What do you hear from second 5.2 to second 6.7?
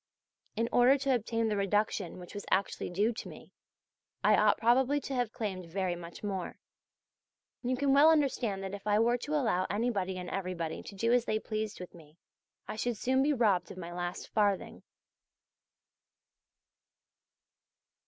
claimed very much more.